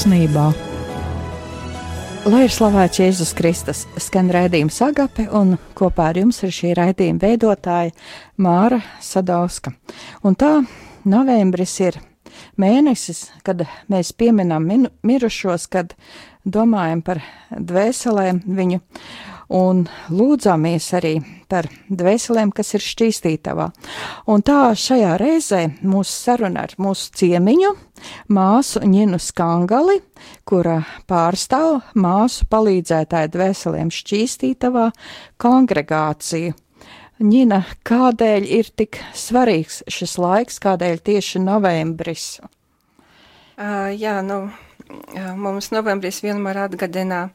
sirsnībā. 0.00 0.46
Lai 2.30 2.44
ir 2.46 2.52
slavēts 2.52 3.00
Jēzus 3.02 3.32
Kristus, 3.36 3.82
skan 4.00 4.30
raidījums 4.32 4.78
Agape, 4.86 5.26
un 5.28 5.58
kopā 5.76 6.06
ar 6.12 6.20
jums 6.20 6.38
ir 6.46 6.54
šī 6.56 6.70
raidījuma 6.78 7.20
veidotāja 7.20 7.92
Māra 8.40 8.78
Sadauska. 9.04 9.74
Un 10.24 10.38
tā 10.40 10.62
novembris 11.04 11.74
ir 11.84 11.98
mēnesis, 12.56 13.26
kad 13.44 13.66
mēs 13.92 14.14
pieminam 14.16 14.70
mirušos, 15.04 15.68
kad 15.68 15.92
domājam 16.48 17.04
par 17.04 17.20
dvēselēm 17.52 18.40
viņu 18.46 18.80
un 19.50 19.82
lūdzamies 20.14 20.86
arī 20.94 21.14
par 21.50 21.66
dvēselēm, 21.90 22.52
kas 22.54 22.74
ir 22.78 22.84
šķīstītavā. 22.84 23.66
Un 24.30 24.44
tā 24.46 24.70
šajā 24.78 25.16
reizē 25.20 25.64
mūsu 25.82 26.14
saruna 26.14 26.64
ar 26.68 26.76
mūsu 26.78 27.10
ciemiņu, 27.18 27.74
māsu 28.30 28.84
Ņinu 28.86 29.18
Skangali, 29.20 29.98
kura 30.46 30.80
pārstāv 31.10 31.80
māsu 31.98 32.46
palīdzētāju 32.50 33.34
dvēselēm 33.34 33.92
šķīstītavā 33.94 34.88
kongregāciju. 35.42 36.54
Ņina, 37.20 37.58
kādēļ 37.84 38.46
ir 38.48 38.70
tik 38.80 38.96
svarīgs 39.12 39.82
šis 39.92 40.16
laiks, 40.16 40.56
kādēļ 40.62 41.02
tieši 41.04 41.42
novembris? 41.44 42.38
Uh, 43.60 43.90
jā, 43.92 44.22
nu, 44.24 44.46
mums 45.36 45.70
novembris 45.74 46.22
vienmēr 46.24 46.64
atgādina 46.66 47.28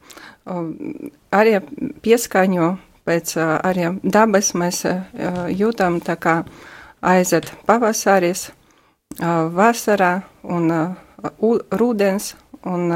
arī 1.34 1.58
pieskaņo 2.04 2.68
pēc 3.06 3.36
arī 3.40 3.90
dabas. 4.02 4.52
Mēs 4.58 4.82
jūtam 5.54 6.00
tā 6.04 6.16
kā 6.18 6.36
aiziet 7.06 7.52
pavasaris, 7.66 8.50
vasarā 9.20 10.12
un 10.42 10.72
rūdens 11.70 12.34
un 12.66 12.90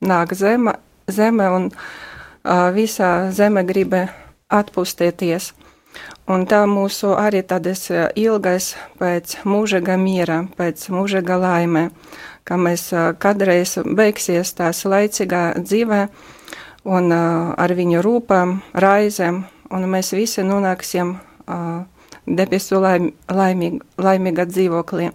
nāk 0.00 0.34
zeme, 0.34 0.74
zeme 1.06 1.48
un 1.54 1.70
visā 2.74 3.30
zeme 3.32 3.64
grib 3.66 3.94
atpūstēties. 4.48 5.52
Un 6.28 6.44
tā 6.44 6.60
mūsu 6.68 7.14
arī 7.16 7.40
tādas 7.42 7.86
ilgas 8.14 8.74
pēc 9.00 9.38
mūžaga 9.48 9.96
miera, 9.98 10.42
pēc 10.58 10.90
mūžaga 10.92 11.38
laime, 11.40 11.88
ka 12.48 12.56
mēs 12.60 12.88
kādreiz 13.20 13.76
beigsies 13.84 14.54
tās 14.56 14.84
laicīgā 14.88 15.44
dzīvē 15.60 16.00
un 16.88 17.12
ar 17.12 17.74
viņu 17.76 18.00
rūpām, 18.04 18.58
raizēm, 18.72 19.42
un 19.76 19.88
mēs 19.92 20.14
visi 20.16 20.44
nonāksim 20.46 21.16
debesu 22.36 22.80
laim, 22.82 23.12
laimīg, 23.28 23.80
laimīgā 24.00 24.46
dzīvoklī. 24.48 25.10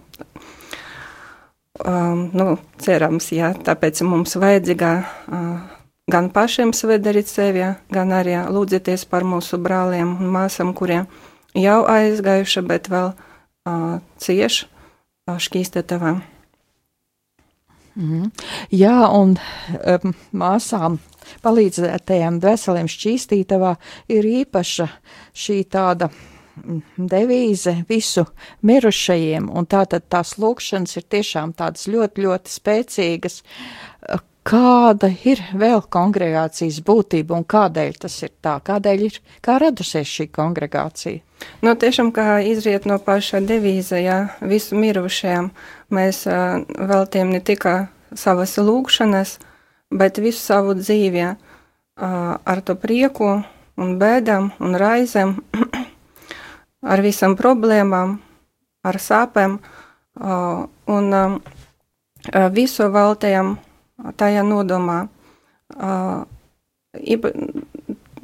Um, 1.84 2.28
nu, 2.30 2.52
cerams, 2.78 3.32
jā, 3.34 3.50
tāpēc 3.66 4.04
mums 4.06 4.36
vajadzīgā 4.38 4.90
uh, 5.02 5.48
gan 6.10 6.28
pašiem 6.30 6.70
svedarīt 6.70 7.26
sevi, 7.30 7.64
gan 7.90 8.14
arī 8.14 8.36
lūdzieties 8.46 9.06
par 9.10 9.26
mūsu 9.26 9.58
brāliem 9.62 10.12
un 10.20 10.30
māsām, 10.36 10.70
kuriem 10.76 11.08
jau 11.58 11.80
aizgājuši, 11.90 12.62
bet 12.68 12.86
vēl 12.92 13.10
uh, 13.10 13.98
cieši 14.22 14.68
uh, 14.68 15.34
šķīstetavām. 15.34 16.22
Mm. 17.94 18.30
Jā, 18.74 18.96
un 19.14 19.36
um, 19.38 20.14
māsām 20.34 20.98
palīdzētajām 21.44 22.40
dvēselēm 22.42 22.90
šķīstītavā 22.90 23.76
ir 24.10 24.26
īpaša 24.42 24.88
šī 25.30 25.60
tāda 25.70 26.10
devīze 26.96 27.76
visu 27.88 28.24
mirušajiem, 28.66 29.48
un 29.50 29.66
tātad 29.66 30.06
tās 30.10 30.36
lūkšanas 30.38 30.98
ir 31.00 31.06
tiešām 31.10 31.54
tādas 31.58 31.88
ļoti, 31.90 32.26
ļoti 32.26 32.54
spēcīgas. 32.54 33.40
Kāda 34.44 35.08
ir 35.24 35.40
vēl 35.56 35.80
kongregācijas 35.88 36.82
būtība 36.84 37.32
un 37.38 37.46
kādēļ 37.48 37.94
tas 38.02 38.18
ir 38.26 38.32
tā? 38.44 38.58
Kādēļ 38.60 39.04
ir, 39.06 39.16
kā 39.40 39.56
radusies 39.62 40.10
šī 40.10 40.26
kongregācija? 40.36 41.22
Nu, 41.64 41.72
tiešām 41.72 42.10
kā 42.12 42.42
izriet 42.44 42.84
no 42.84 42.98
paša 43.00 43.40
devīze, 43.40 44.02
jā, 44.04 44.18
visu 44.44 44.76
mirušajiem, 44.76 45.48
mēs 45.96 46.26
uh, 46.28 46.60
veltiem 46.76 47.32
ne 47.32 47.40
tikai 47.40 47.86
savas 48.12 48.58
lūgšanas, 48.60 49.38
bet 49.88 50.20
visu 50.20 50.44
savu 50.44 50.76
dzīvi 50.76 51.24
uh, 51.24 51.36
ar 52.36 52.64
to 52.68 52.76
prieku 52.76 53.32
un 53.80 53.98
bēdām 54.00 54.52
un 54.60 54.76
raizēm, 54.76 55.38
ar 56.92 57.04
visam 57.04 57.40
problēmām, 57.40 58.18
ar 58.84 59.04
sāpēm 59.08 59.56
uh, 59.56 60.66
un 60.68 61.14
uh, 61.24 61.38
visu 62.52 62.92
veltējam 62.92 63.56
tajā 64.16 64.44
nodomā. 64.46 65.06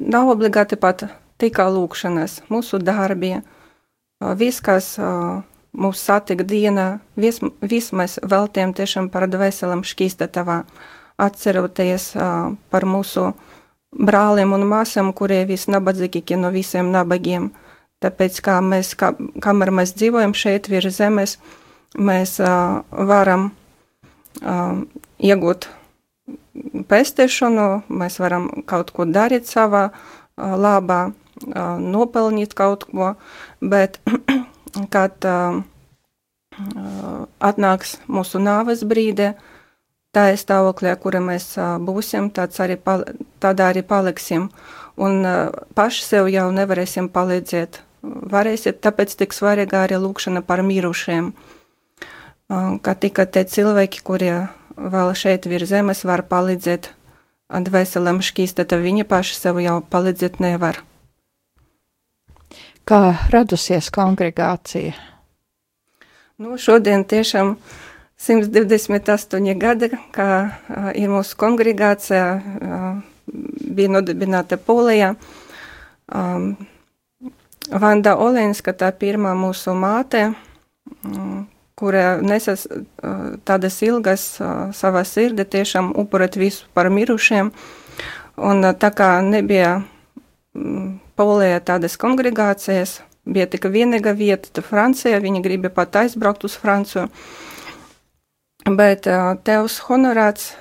Nav 0.01 0.31
obligāti 0.33 0.79
pat 0.79 1.05
tikai 1.41 1.67
lūkšanas, 1.73 2.41
mūsu 2.51 2.79
darbi, 2.81 3.35
viss, 4.37 4.61
kas 4.63 4.93
mūs 5.71 6.01
satika 6.03 6.45
dienā, 6.47 6.99
vis, 7.15 7.39
vismaz 7.61 8.17
veltiem 8.23 8.73
tiešām 8.77 9.09
par 9.13 9.27
dvēselēm 9.31 9.83
šķīstatavā, 9.87 10.61
atceroties 11.21 12.11
par 12.71 12.87
mūsu 12.87 13.31
brāliem 13.91 14.53
un 14.55 14.65
māsām, 14.67 15.11
kurie 15.15 15.43
visnabadzīgākie 15.49 16.39
no 16.39 16.51
visiem 16.53 16.91
nabagiem. 16.93 17.51
Tāpēc, 18.01 18.39
kā 18.41 18.57
mēs, 18.65 18.95
kā, 18.97 19.11
kamēr 19.43 19.69
mēs 19.77 19.93
dzīvojam 19.93 20.33
šeit 20.33 20.71
virs 20.71 20.95
zemes, 20.97 21.35
mēs 21.97 22.39
uh, 22.41 22.81
varam 22.89 23.51
uh, 24.41 24.81
iegūt 25.21 25.69
pēstēšanu, 26.91 27.67
mēs 27.89 28.19
varam 28.21 28.49
kaut 28.67 28.91
ko 28.95 29.05
darīt 29.07 29.47
savā 29.49 29.89
labā, 30.37 31.11
nopelnīt 31.81 32.55
kaut 32.57 32.85
ko, 32.89 33.13
bet 33.61 33.99
kad 34.93 35.27
atnāks 37.39 37.95
mūsu 38.11 38.41
nāves 38.43 38.83
brīde, 38.87 39.33
tā 40.11 40.31
ir 40.33 40.39
stāvoklī, 40.39 40.93
kura 40.99 41.21
mēs 41.23 41.53
būsim, 41.87 42.29
tāds 42.35 42.59
arī 42.59 42.75
pal 42.77 43.05
tādā 43.39 43.71
arī 43.71 43.85
paliksim. 43.87 44.49
Un 45.01 45.23
paši 45.73 46.03
sev 46.03 46.27
jau 46.29 46.49
nevarēsim 46.53 47.07
palīdzēt. 47.13 47.79
Varēsiet, 48.01 48.81
tāpēc 48.83 49.13
tik 49.15 49.33
svarīga 49.33 49.85
arī 49.85 50.01
lūkšana 50.01 50.41
par 50.45 50.63
mirušiem. 50.65 51.31
Ka 52.83 52.93
tikai 52.99 53.25
tie 53.31 53.45
cilvēki, 53.47 54.01
kurie 54.03 54.35
vēl 54.81 55.13
šeit 55.17 55.45
virs 55.49 55.69
zemes 55.69 56.05
var 56.07 56.25
palīdzēt 56.29 56.93
dvēselēm 57.51 58.21
šķīsta, 58.23 58.65
tad 58.65 58.81
viņi 58.81 59.05
paši 59.05 59.37
sev 59.37 59.59
jau 59.61 59.81
palīdzēt 59.91 60.39
nevar 60.43 60.81
kā 62.91 63.13
radusies 63.31 63.89
kongregācija? 63.93 64.93
Nu, 66.41 66.57
šodien 66.57 67.05
tiešām 67.05 67.55
128 68.21 69.53
gadi, 69.61 69.91
kā 70.13 70.29
uh, 70.41 70.89
ir 70.97 71.11
mūsu 71.13 71.37
kongregācija, 71.39 72.25
uh, 72.35 72.89
bija 73.31 73.93
nodibināta 73.97 74.57
Polijā. 74.57 75.13
Um, 76.11 76.53
Vanda 77.71 78.17
Olenska, 78.19 78.73
tā 78.73 78.89
pirmā 78.91 79.31
mūsu 79.37 79.75
māte, 79.77 80.31
um, 81.05 81.45
kura 81.81 82.21
nesas 82.21 82.67
tādas 83.47 83.81
ilgas 83.85 84.25
savā 84.77 85.03
sirdī, 85.07 85.47
tiešām 85.57 85.91
upurēt 85.97 86.37
visu 86.37 86.69
par 86.77 86.91
mirušiem. 86.93 87.51
Un 88.41 88.67
tā 88.79 88.89
kā 88.95 89.17
nebija 89.25 89.81
um, 89.81 90.99
Polijā 91.19 91.59
tādas 91.65 91.97
kongregācijas, 92.01 93.01
bija 93.25 93.45
tikai 93.51 93.69
vienīga 93.75 94.13
vieta, 94.17 94.49
tad 94.49 94.65
Francijā 94.65 95.19
viņi 95.21 95.43
gribēja 95.45 95.73
pat 95.75 95.99
aizbraukt 96.01 96.47
uz 96.47 96.55
Franciju. 96.57 97.09
Bet 98.65 99.05
tevs 99.45 99.79
honorāts 99.87 100.51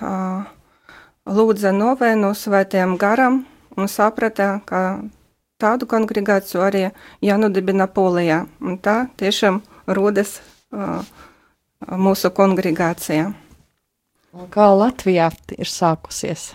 lūdza 1.28 1.72
novēnu 1.76 2.32
svētajam 2.36 2.96
garam 3.00 3.42
un 3.76 3.88
saprata, 3.88 4.60
ka 4.64 5.00
tādu 5.60 5.88
kongregāciju 5.88 6.64
arī 6.64 6.86
jānodibina 7.24 7.86
Polijā. 7.88 8.46
Un 8.60 8.78
tā 8.80 9.04
tiešām 9.20 9.60
rodas 9.86 10.40
mūsu 10.70 12.32
kongregācija. 12.34 13.30
Kā 14.54 14.66
Latvijā 14.78 15.30
ir 15.58 15.66
sākusies? 15.66 16.52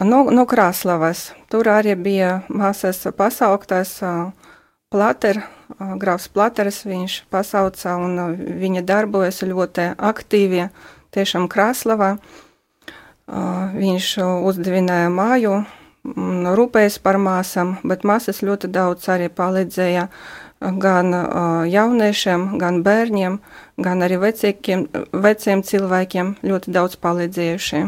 no, 0.00 0.22
no 0.30 0.44
Krāslavas. 0.48 1.32
Tur 1.50 1.68
arī 1.72 1.94
bija 1.98 2.42
māsas 2.48 3.04
pasauktas 3.16 3.98
Plater, 4.92 5.40
grāfs 6.00 6.28
Plateris, 6.28 6.82
viņš 6.84 7.22
pasauca 7.32 7.96
un 7.96 8.18
viņa 8.60 8.82
darbojas 8.84 9.40
ļoti 9.46 9.92
aktīvi 9.96 10.66
tiešām 11.16 11.48
Krāslavā. 11.52 12.16
Viņš 13.72 14.08
uzdevināja 14.44 15.08
māju 15.12 15.62
rūpējas 16.02 16.98
par 17.00 17.16
māsām, 17.22 17.76
bet 17.86 18.04
māsas 18.04 18.42
ļoti 18.42 18.68
daudz 18.74 19.08
arī 19.08 19.30
palīdzēja 19.32 20.08
gan 20.82 21.14
jauniešiem, 21.68 22.52
gan 22.58 22.82
bērniem, 22.86 23.40
gan 23.82 24.04
arī 24.06 24.20
veciekiem, 24.22 24.86
veciem 25.12 25.64
cilvēkiem 25.66 26.36
ļoti 26.46 26.74
daudz 26.74 27.00
palīdzējušie. 27.02 27.82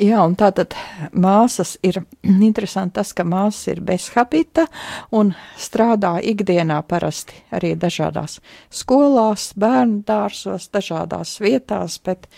Jā, 0.00 0.22
un 0.24 0.32
tātad 0.38 0.72
māsas 1.12 1.74
ir 1.84 1.98
interesanti 2.48 2.96
tas, 2.96 3.12
ka 3.12 3.24
māsas 3.28 3.68
ir 3.74 3.82
bez 3.84 4.08
habita 4.14 4.64
un 5.12 5.34
strādā 5.60 6.14
ikdienā 6.24 6.78
parasti 6.88 7.36
arī 7.52 7.74
dažādās 7.76 8.38
skolās, 8.72 9.50
bērnu 9.60 10.00
dārsos, 10.08 10.70
dažādās 10.72 11.36
vietās, 11.44 11.98
bet 12.00 12.30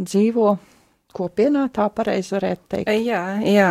dzīvo 0.00 0.54
kopienā, 1.16 1.68
tā 1.74 1.88
pareizi 1.94 2.36
varētu 2.36 2.74
teikt. 2.74 2.92
Jā, 3.04 3.24
jā, 3.44 3.70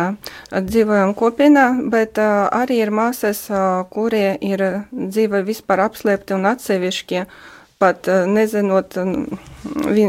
dzīvojam 0.50 1.14
kopienā, 1.18 1.68
bet 1.92 2.20
uh, 2.20 2.48
arī 2.54 2.82
ir 2.84 2.92
māsas, 2.94 3.46
uh, 3.52 3.86
kurie 3.92 4.34
ir 4.44 4.66
dzīve 4.90 5.44
vispār 5.46 5.86
apslēpti 5.88 6.36
un 6.36 6.50
atsevišķi. 6.52 7.24
Uh, 7.24 7.56
pat 7.80 8.08
eh, 8.08 8.26
nezinot, 8.26 8.96
vi, 9.88 10.04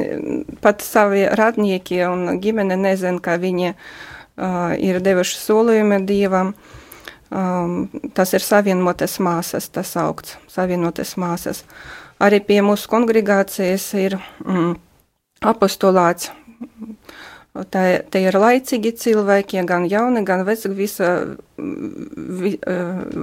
pat 0.61 0.83
savi 0.83 1.23
radnieki 1.39 2.01
un 2.09 2.41
ģimene 2.43 2.75
nezin, 2.79 3.21
ka 3.23 3.37
viņi 3.39 3.71
uh, 3.71 4.73
ir 4.75 4.99
devuši 5.03 5.39
solījumu 5.39 6.01
Dievam. 6.07 6.53
Um, 7.31 7.85
tas 8.11 8.33
ir 8.35 8.43
savienotas 8.43 9.15
māsas, 9.23 9.69
tas 9.71 9.93
augsts, 9.95 10.35
savienotas 10.51 11.15
māsas. 11.15 11.63
Arī 12.19 12.41
pie 12.43 12.59
mūsu 12.65 12.91
kongregācijas 12.91 13.85
ir 13.95 14.17
mm, 14.43 14.73
apostolāts. 15.53 16.33
Tā, 17.51 17.81
te 18.07 18.21
ir 18.23 18.37
laicīgi 18.39 18.93
cilvēki, 18.95 19.59
gan 19.67 19.83
jauni, 19.91 20.23
gan 20.23 20.45
veci, 20.47 20.69
visa 20.71 21.09
vi, 21.57 22.53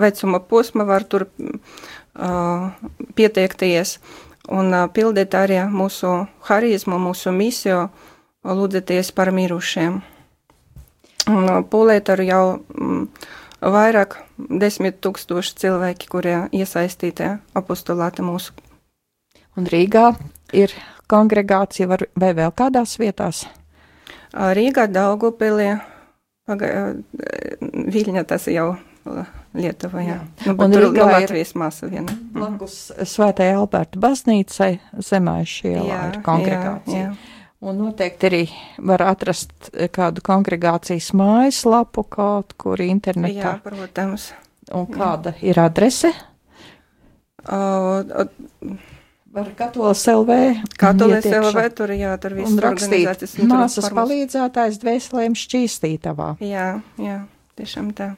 vecuma 0.02 0.40
posma 0.44 0.84
var 0.84 1.06
tur 1.08 1.25
uh, 1.25 2.66
pieteikties. 3.16 3.94
Uh, 3.96 4.28
un 4.48 4.72
pildīt 4.94 5.34
arī 5.36 5.60
mūsu 5.70 6.12
harizmu, 6.48 6.98
mūsu 7.00 7.32
misiju, 7.34 7.88
lūdzēties 8.48 9.12
par 9.16 9.32
mirušiem. 9.34 10.00
Un 11.28 11.48
pūlēt 11.69 12.08
ar 12.14 12.22
jau 12.25 12.44
mm, 12.56 13.02
vairāk 13.60 14.16
desmit 14.62 15.02
tūkstoši 15.04 15.58
cilvēki, 15.64 16.08
kurie 16.08 16.38
iesaistīti 16.56 17.34
apostolāta 17.58 18.25
mūsu. 18.25 18.56
Un 19.58 19.69
Rīgā 19.69 20.12
ir 20.56 20.72
kongregācija 21.10 21.88
var, 21.90 22.06
vai 22.16 22.32
vēl 22.38 22.54
kādās 22.56 22.96
vietās? 23.00 23.44
Rīgā, 24.38 24.87
Daugupilī, 24.93 25.73
Viļņa 26.49 28.23
tas 28.29 28.46
jau 28.49 28.70
Lietuvā. 29.58 30.02
Jā. 30.05 30.19
Jā. 30.44 30.52
Nu, 30.52 30.55
un 30.64 30.75
tur 30.75 30.87
ir 30.88 31.00
Latvijas 31.00 31.55
māsa 31.58 31.88
viena. 31.90 32.14
Blakus 32.35 32.76
Svētajai 33.08 33.56
Alberta 33.58 34.00
baznīcai 34.00 34.70
Zemaišielā 35.05 35.85
jā, 35.88 36.00
ir 36.12 36.20
kongregācija. 36.26 37.02
Jā, 37.02 37.11
jā. 37.11 37.37
Un 37.69 37.81
noteikti 37.82 38.29
arī 38.29 38.43
var 38.87 39.02
atrast 39.08 39.73
kādu 39.94 40.23
kongregācijas 40.23 41.11
mājaslapu 41.19 42.05
kaut 42.06 42.55
kur 42.61 42.79
internetā. 42.85 43.56
Jā, 43.56 43.56
protams. 43.64 44.31
Un 44.70 44.87
kāda 44.93 45.32
jā. 45.40 45.49
ir 45.50 45.61
adrese? 45.64 46.12
Uh, 47.49 48.05
uh, 48.05 48.79
Var 49.32 49.50
katolis 49.58 50.06
LV. 50.08 50.36
Katolis 50.80 51.26
LV 51.28 51.64
tur, 51.76 51.92
jā, 51.92 52.14
tur 52.22 52.36
viss 52.38 52.54
ir 52.56 52.69
organizēts. 52.70 53.36
Māsas 53.48 53.90
palīdzētājs 53.92 54.80
dvēselēm 54.80 55.36
šķīstītavā. 55.36 56.30
Jā, 56.44 56.70
jā, 57.02 57.19
tiešām 57.60 57.92
tā. 57.98 58.14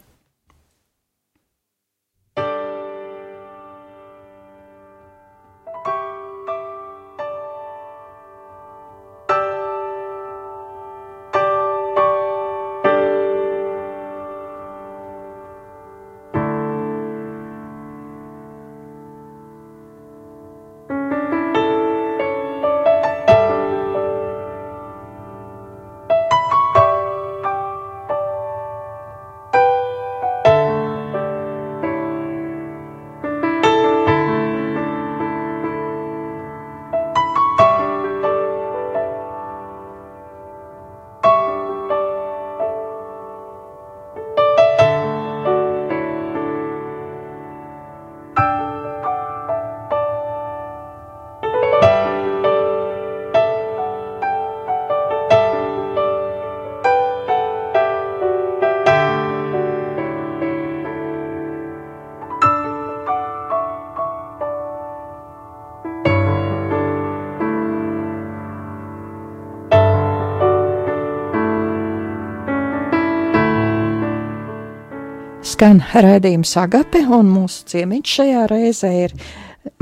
Skan 75.60 75.82
raidījums 75.92 76.54
Agape, 76.56 77.02
un 77.12 77.26
mūsu 77.28 77.66
ciemiņš 77.68 78.12
šajā 78.16 78.44
reizē 78.48 78.88
ir 78.96 79.12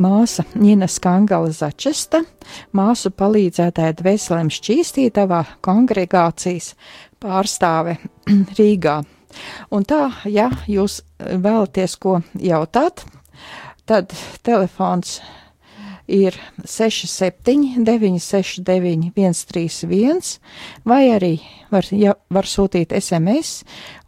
māsa 0.02 0.42
Nina 0.58 0.88
Skangala 0.90 1.52
Začesta, 1.54 2.25
māsu 2.75 3.12
palīdzētāja 3.14 3.94
dvēselēm 4.00 4.50
šķīstītavā 4.56 5.44
kongregācijas 5.62 6.73
pārstāve 7.23 7.94
Rīgā. 8.58 8.97
Un 9.70 9.87
tā, 9.87 10.00
ja 10.26 10.49
jūs 10.66 10.99
vēlaties 11.47 11.94
ko 12.02 12.16
jautāt, 12.42 13.06
tad 13.87 14.18
telefons 14.42 15.20
ir 16.11 16.35
67, 16.66 17.78
969, 17.87 19.14
131, 19.14 20.37
vai 20.82 21.02
arī 21.14 21.35
var, 21.70 21.94
ja, 21.94 22.18
var 22.35 22.50
sūtīt 22.50 22.99
SMS 22.99 23.61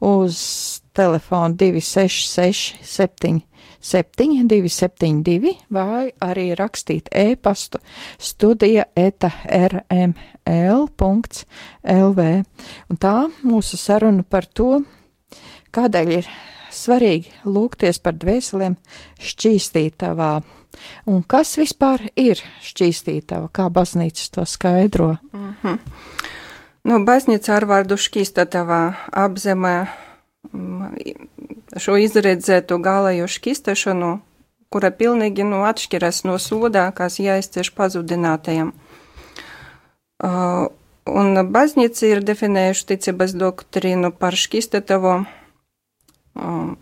uz 0.02 0.79
telefonu 0.96 1.54
266, 1.56 2.76
7, 2.82 3.40
7, 3.80 4.46
272, 4.48 5.54
vai 5.72 6.12
arī 6.20 6.50
rakstīt 6.58 7.08
e-pastu 7.16 7.78
studija 8.18 8.84
eta 8.96 9.30
rml.lv. 9.48 10.84
Un 12.90 13.00
tā 13.00 13.16
mūsu 13.42 13.76
saruna 13.80 14.22
par 14.22 14.46
to, 14.46 14.82
kādēļ 15.72 16.16
ir 16.18 16.30
svarīgi 16.70 17.30
lūgties 17.46 18.00
par 18.02 18.18
dvēselēm 18.20 18.76
šķīstītavā. 19.20 20.32
Un 21.10 21.24
kas 21.26 21.56
vispār 21.58 22.06
ir 22.18 22.40
šķīstītava, 22.64 23.48
kā 23.52 23.66
baznīca 23.72 24.28
to 24.36 24.44
skaidro? 24.46 25.16
Mm 25.32 25.54
-hmm. 25.62 25.78
Nu, 26.84 27.04
baznīca 27.04 27.56
ar 27.56 27.66
vārdu 27.68 27.96
šķīstītavā 28.00 28.94
apzemē 29.12 29.74
šo 31.76 31.96
izredzēto 32.00 32.78
galējo 32.82 33.28
šķistašanu, 33.30 34.10
kura 34.70 34.90
pilnīgi 34.94 35.44
nu, 35.46 35.62
atšķiras 35.66 36.24
no 36.28 36.38
sodā, 36.38 36.88
kas 36.94 37.18
jāizcieš 37.22 37.72
pazudinātajam. 37.76 38.72
Uh, 40.20 40.68
un 41.08 41.40
baznīca 41.52 42.10
ir 42.10 42.24
definējuši 42.24 42.86
ticības 42.92 43.34
doktrīnu 43.40 44.12
par 44.12 44.36
šķistatavu, 44.36 45.14
um, 46.36 46.74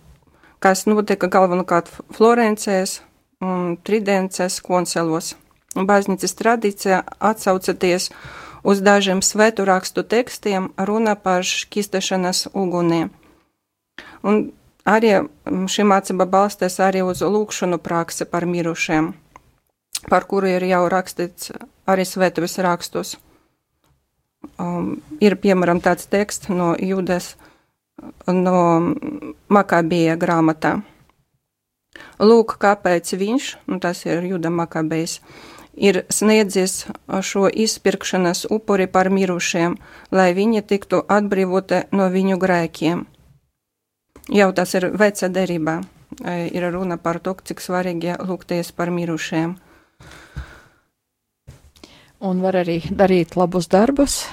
kas 0.59 0.87
notika 0.91 1.31
galvenokārt 1.31 1.93
Florencēs 2.17 3.01
un 3.45 3.77
Tridences 3.85 4.59
konselos. 4.65 5.37
Baznīcas 5.79 6.35
tradīcija 6.35 7.05
atsaucoties 7.23 8.11
uz 8.67 8.83
dažiem 8.83 9.23
svētu 9.23 9.69
rakstu 9.69 10.03
tekstiem 10.03 10.73
runa 10.77 11.15
par 11.15 11.47
šķistašanas 11.47 12.49
uguniem. 12.55 13.13
Un 14.23 14.51
arī 14.89 15.15
mm, 15.21 15.67
šī 15.71 15.87
mācība 15.89 16.27
balstās 16.27 16.79
arī 16.83 17.05
uz 17.07 17.23
lūkšanu 17.23 17.79
praksi 17.83 18.27
par 18.27 18.47
mirušiem, 18.47 19.13
par 20.09 20.27
kuru 20.31 20.51
ir 20.57 20.67
jau 20.69 20.85
rakstīts 20.89 21.53
arī 21.87 22.05
svētuvis 22.07 22.59
rakstos. 22.65 23.17
um, 24.59 25.01
ir 25.21 25.37
piemēram 25.37 25.81
tāds 25.83 26.07
teksts 26.07 26.49
no 26.49 26.75
Jūdas, 26.79 27.37
no 28.27 28.95
Makabija 29.49 30.17
grāmatā. 30.17 30.79
Lūk, 32.23 32.59
kāpēc 32.63 33.11
viņš, 33.19 33.53
nu 33.67 33.79
tas 33.83 34.05
ir 34.07 34.23
Juda 34.27 34.51
Makabejs, 34.55 35.19
ir 35.75 36.03
sniedzis 36.11 36.87
šo 37.23 37.49
izpirkšanas 37.51 38.47
upuri 38.51 38.87
par 38.87 39.11
mirušiem, 39.11 39.77
lai 40.11 40.33
viņi 40.35 40.63
tiktu 40.67 41.03
atbrīvoti 41.09 41.87
no 41.95 42.09
viņu 42.15 42.39
grēkiem. 42.43 43.07
Jau 44.29 44.51
tas 44.53 44.75
ir 44.77 44.91
veca 44.93 45.29
derībā. 45.33 45.79
Ir 46.27 46.65
runa 46.73 46.97
par 47.01 47.21
to, 47.23 47.33
cik 47.49 47.61
svarīgi 47.63 48.17
lūgties 48.27 48.73
par 48.77 48.91
mirušiem. 48.93 49.55
Un 52.19 52.41
var 52.43 52.59
arī 52.61 52.81
darīt 52.91 53.37
labus 53.39 53.69
darbus. 53.71 54.25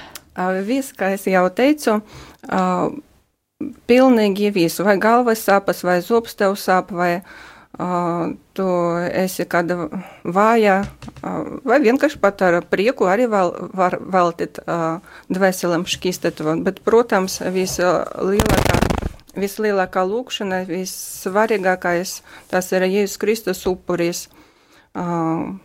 Viss, 0.65 0.91
kā 0.97 1.13
es 1.15 1.27
jau 1.29 1.45
teicu, 1.53 1.99
pilnīgi 3.87 4.49
visu, 4.51 4.83
vai 4.83 4.97
galvas 4.99 5.45
sāpes, 5.45 5.83
vai 5.85 6.01
zobs 6.03 6.35
tev 6.35 6.57
sāp, 6.59 6.91
vai 6.91 7.21
tu 8.55 8.65
esi 9.11 9.45
kāda 9.51 9.89
vāja, 10.23 10.81
vai 11.67 11.79
vienkārši 11.83 12.19
pat 12.23 12.41
ar 12.47 12.61
prieku 12.67 13.07
arī 13.11 13.29
vēl, 13.31 13.53
var 13.75 13.99
veltīt 13.99 14.59
dvēselēm 15.31 15.85
šķīstetavot. 15.87 16.63
Bet, 16.67 16.83
protams, 16.87 17.39
vislielākā, 17.55 18.74
vislielākā 19.39 20.03
lūkšana, 20.07 20.63
vissvarīgākais, 20.69 22.19
tas 22.51 22.71
ir 22.73 22.87
Jēzus 22.87 23.19
Kristus 23.21 23.63
upuris. 23.69 24.27
Uh, 24.95 25.55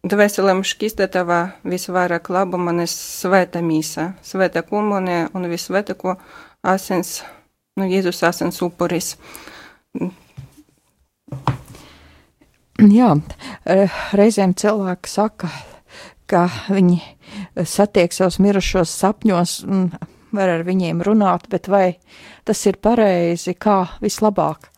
Dvēselēm 0.00 0.62
šķistetavā 0.64 1.40
visvairāk 1.68 2.30
labuma 2.32 2.72
nes 2.72 2.92
svēta 2.96 3.60
mīsa, 3.60 4.14
svēta 4.24 4.62
komunija 4.64 5.26
un 5.36 5.44
visvētāko 5.50 6.14
asins, 6.64 7.18
nu, 7.76 7.84
Jēzus 7.84 8.22
asins 8.24 8.62
upuris. 8.64 9.12
Jā, 12.80 13.10
reizēm 14.16 14.54
cilvēki 14.56 15.12
saka, 15.12 15.50
ka 16.24 16.46
viņi 16.70 17.02
satiek 17.68 18.16
savus 18.16 18.40
mirušos 18.40 18.96
sapņos 19.02 19.58
un 19.68 19.90
var 20.36 20.52
ar 20.56 20.66
viņiem 20.66 21.02
runāt, 21.06 21.48
bet 21.52 21.68
vai 21.70 21.94
tas 22.48 22.60
ir 22.66 22.80
pareizi, 22.82 23.54
kā 23.54 23.82
vislabāk 24.02 24.70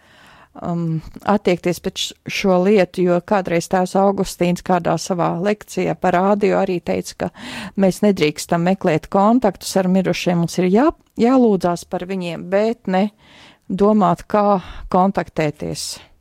um, 0.61 1.01
attiekties 1.29 1.81
pret 1.83 2.03
šo 2.31 2.59
lietu, 2.67 3.05
jo 3.07 3.19
kādreiz 3.27 3.69
tēvs 3.73 3.95
Augustīns 4.01 4.65
kādā 4.67 4.95
savā 5.01 5.33
lekcijā 5.43 5.95
parādīja 6.01 6.61
arī 6.63 6.79
teica, 6.85 7.17
ka 7.25 7.31
mēs 7.81 8.03
nedrīkstam 8.05 8.65
meklēt 8.69 9.09
kontaktus 9.13 9.75
ar 9.81 9.91
mirušiem, 9.93 10.43
mums 10.43 10.59
ir 10.61 10.71
jā, 10.73 10.89
jālūdzās 11.21 11.87
par 11.91 12.07
viņiem, 12.11 12.49
bet 12.53 12.91
ne 12.93 13.09
domāt, 13.69 14.27
kā 14.29 14.61
kontaktēties. 14.93 16.12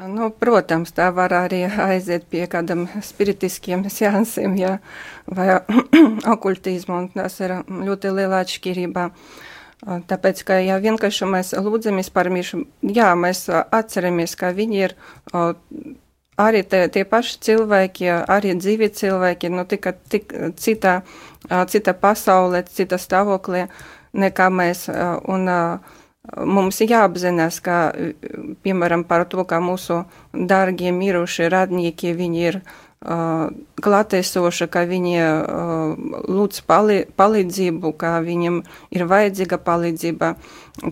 Nu, 0.00 0.30
protams, 0.32 0.94
tā 0.96 1.10
var 1.12 1.32
arī 1.36 1.66
aiziet 1.68 2.24
pie 2.32 2.46
kādam 2.48 2.86
spiritiskiem 3.04 3.82
seansiem, 3.92 4.54
ja, 4.56 4.78
vai 5.28 5.58
okultismu, 6.34 7.02
un 7.02 7.08
tas 7.12 7.36
ir 7.44 7.58
ļoti 7.68 8.12
liela 8.16 8.40
atšķirība. 8.40 9.10
Tāpēc, 10.08 10.40
ka 10.48 10.56
ja 10.60 10.78
vienkārši 10.80 11.28
mēs 11.28 11.52
lūdzamies 11.56 12.08
par 12.16 12.30
mišu, 12.32 12.62
jā, 12.80 13.10
mēs 13.16 13.46
atceramies, 13.50 14.36
ka 14.40 14.54
viņi 14.56 14.80
ir 14.86 14.96
arī 16.40 16.64
te, 16.64 16.82
tie 16.92 17.04
paši 17.04 17.38
cilvēki, 17.50 18.08
arī 18.24 18.56
dzīvi 18.56 18.90
cilvēki, 18.96 19.52
nu 19.52 19.68
tika 19.68 19.92
tik 19.92 20.32
citā, 20.56 21.00
cita 21.68 21.96
pasaulē, 21.96 22.64
cita 22.72 22.96
stāvoklī 23.00 23.66
nekā 24.16 24.48
mēs. 24.52 24.86
Un, 25.28 25.48
Mums 26.30 26.78
jāapzinās, 26.84 27.58
ka, 27.64 27.90
piemēram, 28.62 29.02
par 29.08 29.26
to, 29.30 29.42
ka 29.48 29.58
mūsu 29.62 30.04
dārgie 30.32 30.92
mirušie 30.94 31.48
radnieki, 31.50 32.12
viņi 32.14 32.44
ir 32.44 32.60
uh, 32.60 33.48
klātesoša, 33.80 34.68
ka 34.70 34.84
viņi 34.86 35.16
lūdz 36.28 36.60
palīdzību, 36.68 37.92
ka 37.96 38.20
viņiem 38.22 38.60
ir 38.92 39.06
vajadzīga 39.08 39.58
palīdzība, 39.64 40.34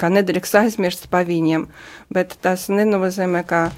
ka 0.00 0.10
nedrīkst 0.10 0.58
aizmirst 0.64 1.06
par 1.12 1.28
viņiem, 1.28 1.68
bet 2.10 2.34
tas 2.42 2.66
nenozīmē, 2.72 3.44
ka 3.46 3.68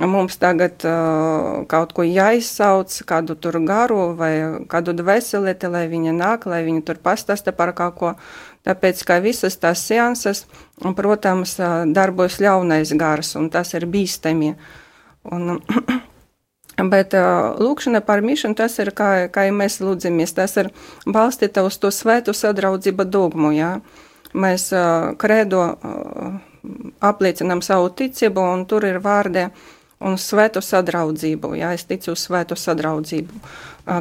mums 0.00 0.38
tagad 0.40 0.86
uh, 0.88 1.66
kaut 1.68 1.92
ko 1.92 2.06
jāizsauc, 2.06 2.94
kādu 3.04 3.36
tur 3.36 3.58
garu 3.66 4.14
vai 4.16 4.64
kādu 4.70 4.94
dvēselēti, 4.96 5.68
lai 5.68 5.84
viņa 5.90 6.14
nāk, 6.16 6.46
lai 6.48 6.62
viņa 6.64 6.86
tur 6.86 7.02
pastāsta 7.02 7.52
par 7.52 7.74
kaut 7.76 7.98
ko. 7.98 8.14
Tāpēc, 8.62 9.02
ka 9.06 9.18
visas 9.22 9.56
tās 9.58 9.82
seanses, 9.82 10.44
protams, 10.78 11.56
darbojas 11.90 12.38
ļaunais 12.42 12.94
gars, 12.98 13.34
un 13.38 13.50
tas 13.50 13.74
ir 13.74 13.88
bīstami. 13.90 14.54
Un, 15.34 15.58
Bet 16.92 17.12
uh, 17.14 17.52
lūkšana 17.60 18.00
par 18.06 18.22
mišanu, 18.24 18.56
tas 18.58 18.78
ir, 18.80 18.90
kā, 18.96 19.28
kā 19.30 19.44
mēs 19.54 19.80
lūdzamies, 19.82 20.32
tas 20.34 20.56
ir 20.58 20.70
balstīta 21.04 21.66
uz 21.66 21.76
to 21.78 21.90
svētu 21.92 22.32
sadraudzība 22.34 23.04
dogmu, 23.04 23.52
jā. 23.54 23.74
Mēs 24.32 24.70
uh, 24.72 25.12
kredo 25.20 25.60
uh, 25.68 26.40
apliecinām 27.04 27.60
savu 27.62 27.92
ticību, 27.98 28.46
un 28.54 28.64
tur 28.66 28.88
ir 28.88 29.02
vārdi 29.04 29.50
un 30.02 30.16
svētu 30.18 30.62
sadraudzību, 30.64 31.52
jā, 31.60 31.74
es 31.76 31.84
ticu 31.86 32.16
uz 32.16 32.24
svētu 32.24 32.56
sadraudzību. 32.58 33.42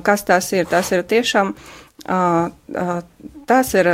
Kas 0.05 0.23
tas 0.25 0.47
ir? 0.53 0.65
Tas 0.69 0.89
ir 0.95 1.03
tiešām, 1.05 1.51
uh, 1.51 1.80
tas 2.05 3.73
ir 3.77 3.89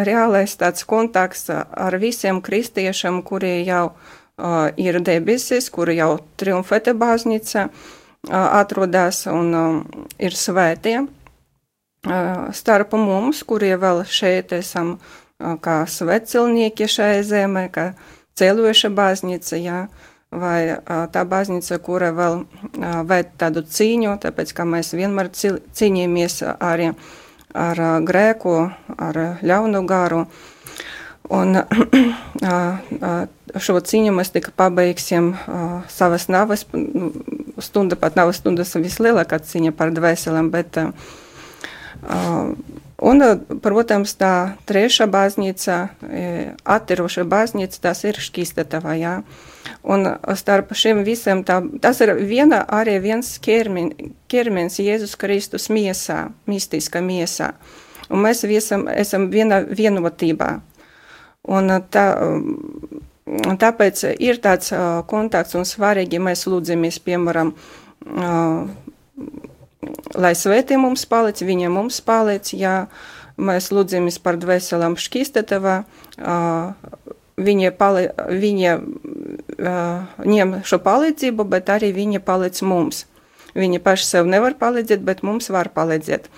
reālais 0.00 0.56
tāds 0.56 0.86
kontakts 0.88 1.50
ar 1.52 1.96
visiem 2.00 2.40
kristiešiem, 2.40 3.22
kuri 3.22 3.60
jau 3.66 3.92
ir 4.80 5.00
debesis, 5.04 5.68
kuri 5.70 5.98
jau 5.98 6.18
triumfēta 6.40 6.94
baznīca, 6.96 7.68
atrodas 8.30 9.26
un 9.28 9.84
ir 10.18 10.36
svētie. 10.36 11.02
Starp 12.56 12.96
mums, 12.96 13.42
kurie 13.44 13.74
vēl 13.76 14.06
šeit 14.08 14.54
esam 14.56 14.96
kā 15.36 15.82
svetcilnieki 15.88 16.88
šai 16.88 17.20
zemē, 17.24 17.68
kā 17.72 17.90
ceļoša 18.40 18.88
baznīca, 18.96 19.56
jā, 19.60 19.80
vai 20.32 20.80
tā 21.12 21.24
baznīca, 21.28 21.76
kura 21.84 22.12
vēl 22.16 22.44
vēd 23.04 23.34
tādu 23.40 23.64
cīņu, 23.68 24.16
tāpēc, 24.22 24.52
ka 24.56 24.64
mēs 24.64 24.94
vienmēr 24.96 25.28
cīnījāmies 25.36 26.40
arī 26.56 26.92
ar 26.94 26.96
grēku, 27.52 28.56
ar 28.98 29.20
ļaunu 29.42 29.84
garu. 29.86 30.24
Un 31.30 31.60
šo 33.64 33.78
cīņu 33.78 34.14
mēs 34.14 34.32
tikai 34.34 34.52
pabeigsim 34.56 35.32
savas 35.90 36.28
navas, 36.30 36.64
nu, 36.74 37.12
stunda 37.62 37.98
pat 37.98 38.18
navas 38.18 38.40
stundas 38.42 38.74
vislielākā 38.74 39.38
cīņa 39.42 39.74
par 39.78 39.94
dvēselēm, 39.94 40.50
bet, 40.50 40.78
un, 42.98 43.22
protams, 43.62 44.16
tā 44.18 44.34
trešā 44.66 45.06
baznīca, 45.10 45.78
attiroša 46.64 47.26
baznīca, 47.30 47.82
tas 47.90 48.04
ir 48.06 48.18
šķīstatava, 48.18 48.98
jā. 48.98 49.14
Un 49.82 50.06
starp 50.36 50.72
šiem 50.76 51.02
visiem 51.04 51.42
tā, 51.46 51.60
tas 51.80 52.00
ir 52.04 52.14
viena 52.18 52.62
arī 52.68 52.98
viens 53.02 53.36
ķermen, 53.44 53.92
ķermens 54.30 54.80
Jēzus 54.80 55.16
Kristus 55.20 55.68
miesā, 55.72 56.30
mistiska 56.50 57.02
miesā. 57.04 57.54
Un 58.10 58.24
mēs 58.24 58.42
visam 58.48 58.88
esam 58.90 59.28
viena 59.32 59.62
vienotībā. 59.64 60.50
Un 61.48 61.72
tā, 61.92 62.06
tāpēc 63.64 64.04
ir 64.18 64.40
tāds 64.44 64.74
kontakts 65.08 65.56
un 65.56 65.64
svarīgi, 65.68 66.20
mēs 66.20 66.44
lūdzamies, 66.50 67.00
piemēram, 67.06 67.54
lai 70.20 70.34
svētī 70.36 70.76
mums 70.80 71.06
palic, 71.08 71.40
viņa 71.46 71.70
mums 71.72 72.00
palic, 72.04 72.52
ja 72.52 72.74
mēs 73.40 73.70
lūdzamies 73.72 74.20
par 74.20 74.36
dvēselām 74.40 74.98
šķīstetavā, 75.00 75.76
viņa, 77.40 77.72
pali, 77.80 78.08
viņa 78.42 78.74
ņem 79.60 80.60
šo 80.64 80.80
palīdzību, 80.84 81.46
bet 81.52 81.70
arī 81.72 81.92
viņa 81.96 82.22
palic 82.24 82.60
mums. 82.62 83.04
Viņa 83.54 83.80
paši 83.82 84.06
sev 84.06 84.30
nevar 84.30 84.54
palīdzēt, 84.58 85.02
bet 85.04 85.24
mums 85.26 85.50
var 85.50 85.72
palīdzēt. 85.74 86.30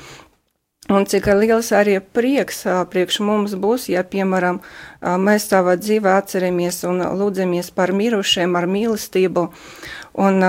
Un 0.91 1.05
cik 1.07 1.29
liels 1.39 1.71
arī 1.77 2.01
prieks 2.03 2.65
priekš 2.91 3.21
mums 3.23 3.55
būs, 3.55 3.87
ja, 3.93 4.03
piemēram, 4.03 4.59
mēs 5.01 5.47
savā 5.47 5.77
dzīvē 5.79 6.17
atceramies 6.19 6.83
un 6.89 7.05
lūdzamies 7.21 7.71
par 7.77 7.93
mirušiem 7.95 8.57
ar 8.59 8.67
mīlestību. 8.71 9.51
Un, 10.21 10.43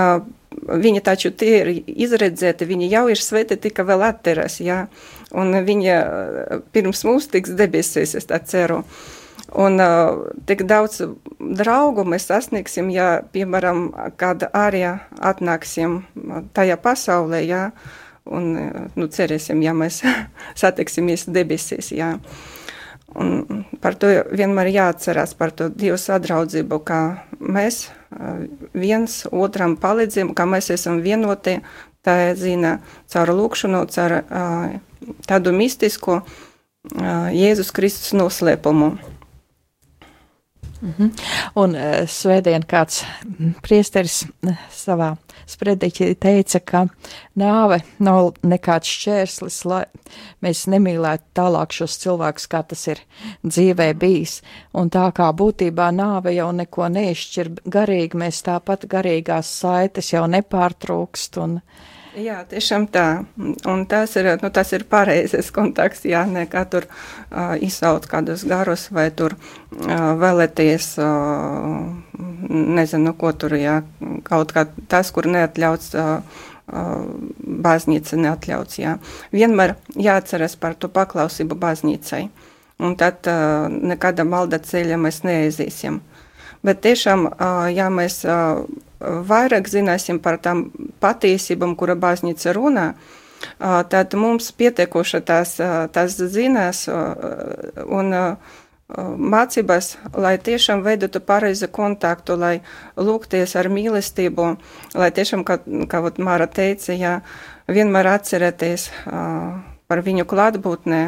Viņa 0.64 1.00
taču 1.04 1.32
tie 1.34 1.48
ir 1.58 1.68
izredzēti, 1.90 2.66
viņi 2.68 2.86
jau 2.92 3.08
ir 3.10 3.18
sveti, 3.20 3.56
tika 3.60 3.82
vēl 3.84 4.04
atteras, 4.06 4.60
jā, 4.62 4.84
un 5.34 5.50
viņa 5.66 5.96
pirms 6.72 7.02
mūs 7.08 7.26
tiks 7.32 7.56
debesīs, 7.58 8.14
es 8.14 8.28
tā 8.30 8.38
ceru. 8.38 8.84
Un 9.54 9.78
uh, 9.78 10.24
tik 10.48 10.64
daudz 10.66 11.04
draugu 11.38 12.02
mēs 12.08 12.26
sasniegsim, 12.26 12.88
ja, 12.90 13.20
piemēram, 13.34 13.86
kāda 14.18 14.48
arī 14.50 14.82
atnāksim 15.22 16.00
tajā 16.56 16.78
pasaulē, 16.82 17.44
jā, 17.46 17.68
un, 18.26 18.50
nu, 18.98 19.06
cerēsim, 19.06 19.62
ja 19.62 19.76
mēs 19.76 20.02
satiksimies 20.62 21.28
debesīs, 21.30 21.92
jā. 21.94 22.16
Un 23.14 23.62
par 23.78 23.94
to 23.94 24.08
vienmēr 24.34 24.72
jāatcerās 24.74 25.36
par 25.38 25.52
to 25.54 25.68
Dievu 25.70 26.00
sadraudzību, 26.02 26.80
kā 26.82 27.00
mēs 27.38 27.84
viens 28.74 29.20
otram 29.30 29.76
palīdzam, 29.78 30.32
kā 30.34 30.48
mēs 30.50 30.72
esam 30.74 30.98
vienoti, 31.04 31.60
tā 32.02 32.34
zina 32.34 32.80
caur 33.12 33.30
lūkšanu, 33.38 33.84
caur 33.94 34.16
tādu 35.28 35.54
mistisku 35.54 36.24
Jēzus 36.90 37.70
Kristus 37.72 38.12
noslēpumu. 38.18 38.96
Mm 40.84 40.94
-hmm. 40.98 41.10
Un 41.54 41.74
uh, 41.74 41.82
svētdien 42.06 42.64
kāds 42.68 43.04
priesteris 43.62 44.26
savā 44.70 45.16
sprediķi 45.46 46.14
teica, 46.14 46.60
ka 46.60 46.86
nāve 47.36 47.80
nav 47.98 48.32
nekāds 48.42 48.88
šķērslis, 48.88 49.64
lai 49.64 49.84
mēs 50.42 50.66
nemīlētu 50.68 51.24
tālāk 51.34 51.72
šos 51.72 51.96
cilvēkus, 51.98 52.46
kā 52.46 52.62
tas 52.68 52.86
ir 52.86 52.98
dzīvē 53.46 53.94
bijis. 53.94 54.42
Un 54.74 54.90
tā 54.90 55.12
kā 55.12 55.32
būtībā 55.32 55.88
nāve 55.92 56.34
jau 56.34 56.52
neko 56.52 56.88
neizšķir 56.88 57.50
garīgi, 57.64 58.16
mēs 58.16 58.42
tāpat 58.42 58.84
garīgās 58.86 59.58
saites 59.60 60.12
jau 60.12 60.26
nepārtrūkst. 60.26 61.42
Un, 61.42 61.56
uh, 61.56 61.93
Jā, 62.14 62.44
tiešām 62.46 62.86
tā. 62.94 63.24
Un 63.66 63.84
tas 63.90 64.12
ir, 64.20 64.28
nu, 64.38 64.50
tas 64.54 64.70
ir 64.76 64.84
pareizes 64.86 65.50
kontakts, 65.54 66.04
jā, 66.06 66.22
nekā 66.30 66.62
tur 66.70 66.86
uh, 66.86 67.56
izsaukt 67.58 68.06
kādus 68.10 68.44
garus 68.46 68.86
vai 68.94 69.08
tur 69.10 69.34
uh, 69.34 70.12
vēlēties, 70.20 70.92
uh, 71.02 71.80
nezinu, 72.48 73.16
ko 73.18 73.32
tur, 73.34 73.56
jā, 73.58 73.80
kaut 74.28 74.54
kā 74.54 74.68
tas, 74.88 75.10
kur 75.14 75.30
neatļauts. 75.30 75.94
Uh, 75.98 76.42
baznīca 76.64 78.16
neatļauts. 78.16 78.78
Jā. 78.80 78.94
Vienmēr 79.36 79.74
jāatceras 80.00 80.54
par 80.56 80.78
to 80.80 80.88
paklausību 80.88 81.58
baznīcai, 81.60 82.22
un 82.80 82.96
tad 82.96 83.28
uh, 83.28 83.66
nekāda 83.68 84.24
malda 84.24 84.56
ceļa 84.64 84.96
mēs 84.96 85.20
neaizīsim. 85.28 86.00
Bet 86.64 86.80
tiešām, 86.86 87.26
uh, 87.28 87.66
ja 87.68 87.90
mēs 87.92 88.22
uh, 88.24 88.64
vairāk 89.28 89.68
zināsim 89.70 90.20
par 90.22 90.38
tām 90.42 90.68
patiesībām, 91.02 91.76
kura 91.76 91.96
baznīca 91.98 92.54
runā, 92.56 92.88
tad 93.92 94.14
mums 94.16 94.50
pietiekoši 94.56 95.20
tās, 95.26 95.56
tās 95.92 96.18
zinās 96.18 96.86
un 96.88 98.14
mācības, 99.34 99.94
lai 100.20 100.36
tiešām 100.38 100.82
veidotu 100.84 101.20
pareizu 101.24 101.68
kontaktu, 101.72 102.36
lai 102.36 102.54
lūgties 102.96 103.56
ar 103.56 103.70
mīlestību, 103.72 104.48
lai 104.94 105.10
tiešām, 105.14 105.44
kā, 105.44 105.58
kā 105.88 106.02
Māra 106.20 106.46
teica, 106.46 106.92
jā, 106.92 107.14
vienmēr 107.68 108.12
atcerēties 108.18 108.90
par 109.88 110.04
viņu 110.04 110.28
klātbūtnē, 110.28 111.02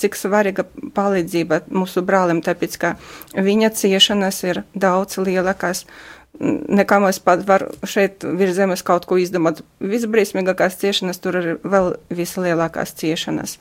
cik 0.00 0.16
svarīga 0.18 0.66
palīdzība 0.96 1.62
mūsu 1.72 2.02
brālim, 2.06 2.42
tāpēc, 2.44 2.76
ka 2.80 2.94
viņa 3.34 3.70
ciešanas 3.78 4.42
ir 4.44 4.62
daudz 4.74 5.18
lielākas 5.22 5.84
nekā 6.40 6.98
mēs 7.02 7.20
pat 7.22 7.44
var 7.46 7.66
šeit 7.86 8.24
virs 8.24 8.56
zemes 8.58 8.82
kaut 8.86 9.06
ko 9.08 9.18
izdomāt. 9.20 9.62
Visbriesmīgākās 9.84 10.78
ciešanas 10.80 11.22
tur 11.22 11.38
ir 11.40 11.48
vēl 11.62 11.94
vislielākās 12.10 12.94
ciešanas. 12.98 13.58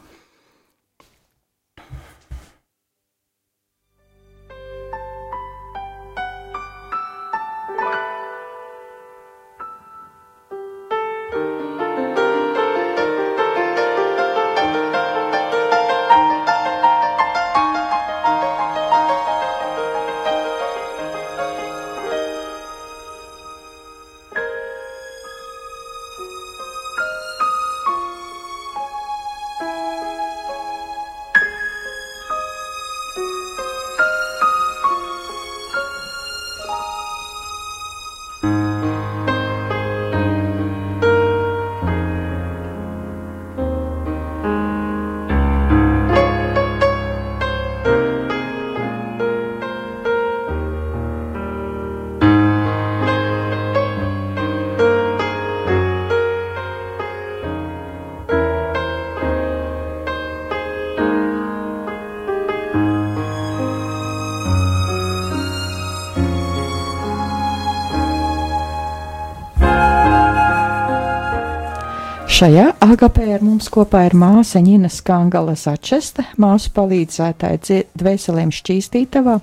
Šajā 72.34 72.72
agapē 72.82 73.28
ar 73.36 73.44
mums 73.46 73.68
kopā 73.70 74.08
ir 74.08 74.16
māsa 74.18 74.58
Ņina 74.58 74.90
Skangala 74.90 75.54
Začeste, 75.54 76.24
māsu 76.42 76.72
palīdzētāja 76.74 77.84
dvēselēm 77.94 78.50
šķīstītavā, 78.58 79.36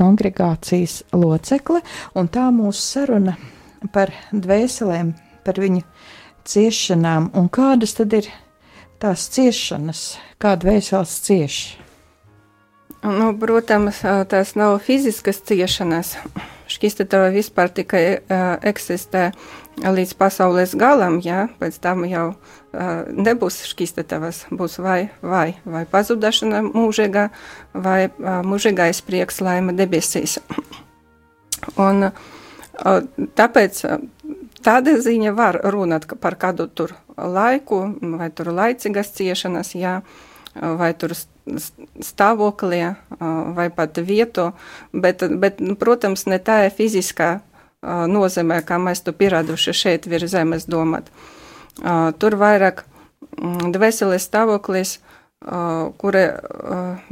kongregācijas 0.00 0.94
locekle, 1.12 1.82
un 2.16 2.30
tā 2.32 2.46
mūsu 2.56 2.80
saruna 2.80 3.34
par 3.92 4.14
dvēselēm, 4.32 5.12
par 5.44 5.60
viņu 5.60 5.84
ciešanām, 6.48 7.28
un 7.36 7.52
kādas 7.52 7.92
tad 8.00 8.16
ir 8.22 8.32
tās 9.04 9.28
ciešanas, 9.36 10.06
kā 10.40 10.56
dvēseles 10.64 11.18
cieši? 11.28 11.89
Nu, 13.00 13.30
protams, 13.40 14.02
tās 14.28 14.52
nav 14.60 14.76
fiziskas 14.84 15.40
ciešanas. 15.48 16.18
Šķīstītava 16.70 17.32
vispār 17.34 17.72
tikai 17.74 18.02
uh, 18.20 18.60
eksistē 18.62 19.30
uh, 19.32 19.60
līdz 19.88 20.12
pasaules 20.18 20.74
galam, 20.76 21.18
jā, 21.24 21.46
pēc 21.60 21.78
tam 21.80 22.04
jau 22.08 22.26
uh, 22.34 23.08
nebūs 23.08 23.62
šķistetavas, 23.70 24.44
būs 24.52 24.78
vai, 24.82 25.08
vai, 25.22 25.54
vai 25.64 25.84
pazudašana 25.88 26.62
mūžīgā, 26.66 27.28
vai 27.72 28.00
uh, 28.10 28.40
mūžīgais 28.44 29.00
prieks 29.06 29.40
laima 29.40 29.72
debesīs. 29.76 30.38
Un 31.80 32.10
uh, 32.10 33.00
tāpēc 33.40 33.82
tāda 34.60 34.96
ziņa 35.00 35.34
var 35.36 35.60
runāt 35.72 36.08
par 36.20 36.36
kādu 36.40 36.68
tur 36.68 36.94
laiku, 37.16 37.82
vai 38.20 38.30
tur 38.30 38.52
laicīgas 38.52 39.14
ciešanas, 39.16 39.74
jā, 39.76 40.00
vai 40.54 40.92
tur 40.98 41.14
stāvoklī, 41.58 42.82
vai 43.56 43.68
pat 43.74 43.98
vietu, 44.04 44.50
bet, 44.92 45.24
bet, 45.42 45.60
nu, 45.60 45.76
protams, 45.80 46.26
ne 46.30 46.38
tā 46.38 46.64
ir 46.66 46.74
fiziskā 46.76 47.40
nozīmē, 47.82 48.60
kā 48.66 48.78
mēs 48.78 49.02
to 49.04 49.14
pieraduši 49.16 49.74
šeit 49.74 50.08
virs 50.10 50.32
zemes 50.34 50.68
domāt. 50.68 51.08
Tur 52.20 52.36
vairāk 52.36 52.84
mm, 52.84 53.72
dvēseles 53.72 54.26
stāvoklis, 54.28 54.98
kura 55.40 56.24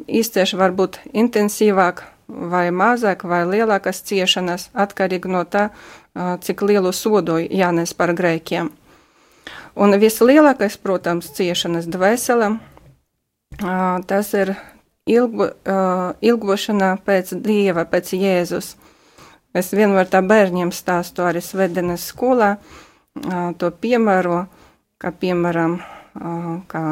izcieš 0.06 0.52
varbūt 0.60 1.00
intensīvāk 1.16 2.04
vai 2.28 2.68
mazāk 2.68 3.24
vai 3.24 3.46
lielākas 3.48 4.02
ciešanas, 4.04 4.68
atkarīgi 4.76 5.30
no 5.32 5.46
tā, 5.48 5.70
cik 6.44 6.62
lielu 6.68 6.92
sodu 6.92 7.38
jānes 7.40 7.94
par 7.96 8.12
grēkiem. 8.12 8.68
Un 9.78 9.94
vislielākais, 9.94 10.76
protams, 10.82 11.30
ciešanas 11.36 11.86
dvēselēm, 11.88 12.58
tas 14.06 14.32
ir 14.34 14.54
ilgu, 15.08 15.50
ilgošana 16.20 16.96
pēc 17.04 17.34
Dieva, 17.42 17.84
pēc 17.88 18.12
Jēzus. 18.16 18.74
Es 19.56 19.72
vienmēr 19.72 20.08
tā 20.10 20.20
bērniem 20.22 20.70
stāstu 20.74 21.24
arī 21.24 21.40
Svedenes 21.42 22.04
skolā, 22.12 22.56
to 23.58 23.70
piemēro, 23.82 24.44
kā 25.00 25.10
piemēram, 25.10 25.78
kā 26.68 26.82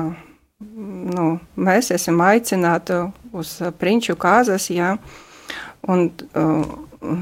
nu, 1.16 1.26
mēs 1.56 1.92
esam 1.94 2.22
aicināti 2.24 2.96
uz 3.36 3.58
prinču 3.78 4.16
kāzas, 4.18 4.70
jā, 4.72 4.96
un 5.86 6.08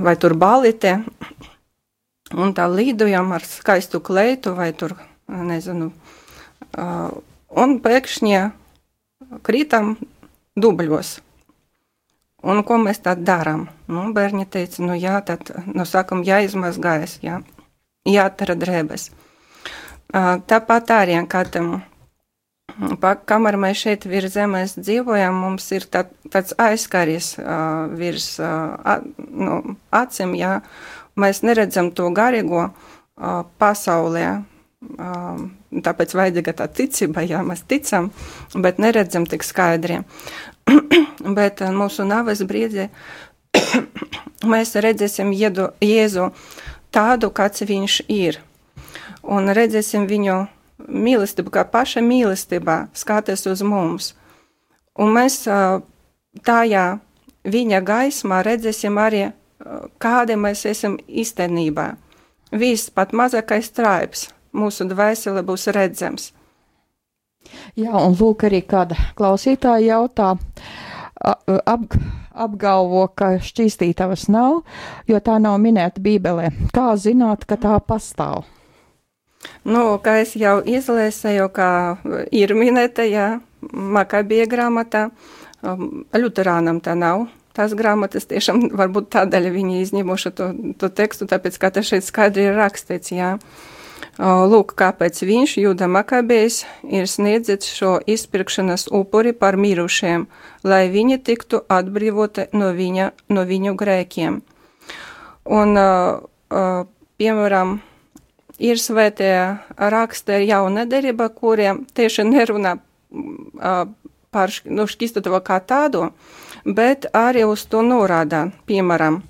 vai 0.07 0.15
tur 0.17 0.37
balite, 0.39 1.01
un 2.33 2.55
tā 2.57 2.69
līdojam 2.71 3.35
ar 3.35 3.45
skaistu 3.45 4.01
kleitu 4.01 4.55
vai 4.57 4.71
tur, 4.73 4.95
nezinu, 5.29 5.91
un 7.55 7.81
pēkšņi 7.85 8.39
krītam 9.43 9.95
dubļos. 10.57 11.19
Un 12.45 12.61
ko 12.69 12.77
mēs 12.77 13.01
tā 13.01 13.15
darām? 13.17 13.69
Nu, 13.89 14.11
bērni 14.13 14.45
teica, 14.45 14.83
nu 14.85 14.97
jā, 14.99 15.17
tad 15.25 15.49
no 15.65 15.87
sākuma 15.89 16.27
jāizmazgājas, 16.27 17.17
jā, 17.25 17.41
jātara 18.05 18.57
drēbes. 18.61 19.09
Tāpat 20.13 20.93
arī, 20.93 21.17
kad 21.31 21.57
pa, 23.01 23.15
kamēr 23.17 23.57
mēs 23.61 23.81
šeit 23.87 24.05
virs 24.11 24.37
zemes 24.37 24.77
dzīvojam, 24.77 25.41
mums 25.41 25.71
ir 25.73 25.89
tā, 25.89 26.05
tāds 26.29 26.53
aizskaries 26.61 27.33
virs 27.97 28.35
uh, 28.45 29.01
nu, 29.25 29.79
acīm, 29.89 30.37
ja 30.37 30.59
mēs 31.17 31.41
neredzam 31.47 31.91
to 31.97 32.13
garīgo 32.13 32.69
pasaulē. 33.59 34.45
Tāpēc 35.85 36.15
vajadzīga 36.15 36.55
tā 36.59 36.69
ticība, 36.71 37.25
ja 37.27 37.43
mēs 37.47 37.65
ticam, 37.69 38.11
bet 38.55 38.79
neredzam 38.83 39.27
tik 39.27 39.45
skaidri. 39.47 40.03
bet 41.39 41.61
mūsu 41.75 42.07
nāves 42.09 42.43
brīdī 42.47 42.89
mēs 44.53 44.75
redzēsim 44.81 45.33
Jēzu, 45.35 45.71
Jēzu 45.85 46.29
tādu, 46.95 47.31
kāds 47.35 47.65
viņš 47.67 48.01
ir. 48.13 48.41
Un 49.25 49.49
redzēsim 49.57 50.07
viņu 50.09 50.43
mīlestību, 50.85 51.53
kā 51.55 51.65
paša 51.65 52.03
mīlestībā 52.05 52.89
skaties 52.97 53.47
uz 53.49 53.65
mums. 53.65 54.13
Un 55.01 55.15
mēs 55.17 55.43
tajā 56.45 56.85
viņa 57.45 57.81
gaismā 57.85 58.43
redzēsim 58.45 59.01
arī, 59.01 59.27
kādi 59.99 60.37
mēs 60.37 60.67
esam 60.69 60.99
īstenībā. 61.09 61.95
Viss 62.55 62.93
pat 62.95 63.17
mazākais 63.17 63.73
traips 63.75 64.29
mūsu 64.55 64.87
dvēsele 64.91 65.45
būs 65.47 65.69
redzams. 65.75 66.33
Jā, 67.77 67.93
un 67.99 68.17
lūk, 68.17 68.47
arī 68.49 68.63
kāda 68.65 68.97
klausītāja 69.19 69.99
jautā, 69.99 70.35
ap, 71.21 71.97
apgalvo, 72.33 73.07
ka 73.17 73.35
šķīstītavas 73.45 74.27
nav, 74.33 74.63
jo 75.11 75.21
tā 75.21 75.39
nav 75.43 75.59
minēta 75.63 76.03
Bībelē. 76.03 76.51
Kā 76.75 76.93
zināt, 77.01 77.47
ka 77.49 77.59
tā 77.61 77.77
pastāv? 77.85 78.45
Nu, 79.65 79.99
kā 80.01 80.19
es 80.23 80.35
jau 80.41 80.59
izlēsēju, 80.65 81.49
kā 81.53 81.71
ir 82.33 82.55
minētajā 82.57 83.29
Makabija 83.73 84.47
grāmatā, 84.49 85.09
um, 85.65 86.05
Luterānam 86.17 86.81
tā 86.85 86.97
nav. 86.99 87.29
Tās 87.55 87.73
grāmatas 87.79 88.27
tiešām 88.27 88.65
varbūt 88.75 89.13
tādēļ 89.15 89.53
viņi 89.55 89.85
izņemuši 89.85 90.33
to, 90.35 90.49
to 90.81 90.91
tekstu, 90.91 91.29
tāpēc, 91.31 91.59
kā 91.63 91.71
tas 91.71 91.87
šeit 91.87 92.07
skaidri 92.07 92.49
ir 92.49 92.59
rakstīts, 92.59 93.13
jā. 93.15 93.37
Lūk, 94.19 94.75
kāpēc 94.79 95.23
viņš, 95.27 95.57
Jūda 95.63 95.89
Makabējs, 95.91 96.65
ir 96.87 97.09
sniedzis 97.11 97.69
šo 97.71 97.97
izpirkšanas 98.07 98.89
upuri 98.95 99.33
par 99.33 99.59
mirušiem, 99.61 100.27
lai 100.65 100.85
viņi 100.93 101.21
tiktu 101.27 101.63
atbrīvoti 101.69 102.49
no, 102.53 102.71
viņa, 102.77 103.11
no 103.29 103.45
viņu 103.49 103.75
grēkiem. 103.81 104.39
Un, 105.45 105.77
piemēram, 107.21 107.77
ir 108.59 108.81
svētie 108.81 109.35
raksti 109.77 110.39
ar 110.39 110.47
jaunu 110.47 110.87
derību, 110.89 111.29
kuriem 111.37 111.85
tieši 111.95 112.27
nerunā 112.31 112.79
par 114.35 114.51
nu, 114.67 114.87
šķistotavu 114.91 115.41
kā 115.47 115.61
tādu, 115.63 116.09
bet 116.65 117.07
arī 117.15 117.45
uz 117.47 117.67
to 117.71 117.85
norāda, 117.87 118.49
piemēram, 118.67 119.21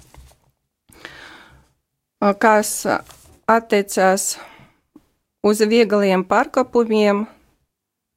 kas 2.40 2.86
attiecās 3.50 4.38
uz 5.44 5.60
viegliem 5.60 6.24
pārkāpumiem, 6.24 7.26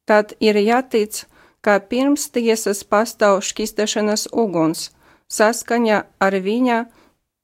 tad 0.08 0.34
ir 0.40 0.60
jātic, 0.64 1.26
ka 1.62 1.80
pirms 1.84 2.30
tiesas 2.32 2.86
pastāv 2.88 3.42
šķistešanas 3.44 4.30
uguns 4.32 4.92
saskaņa 5.28 6.04
ar 6.24 6.40
viņa, 6.44 6.86